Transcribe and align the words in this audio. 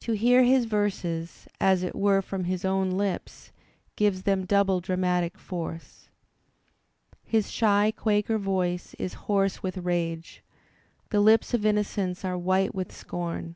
To 0.00 0.14
hear 0.14 0.42
his 0.42 0.64
verses, 0.64 1.46
as 1.60 1.84
it 1.84 1.94
were 1.94 2.20
from 2.20 2.46
his 2.46 2.64
own 2.64 2.90
lips, 2.90 3.52
gives 3.94 4.24
them 4.24 4.44
double 4.44 4.80
dramatic 4.80 5.38
force. 5.38 6.08
His 7.22 7.48
shy 7.52 7.92
Quaker 7.96 8.38
voice 8.38 8.94
is 8.94 9.14
hoarse 9.30 9.62
with 9.62 9.76
rage, 9.78 10.42
the 11.10 11.20
lips 11.20 11.54
of 11.54 11.64
innocence 11.64 12.24
are 12.24 12.36
white 12.36 12.74
with 12.74 12.90
scorn. 12.90 13.54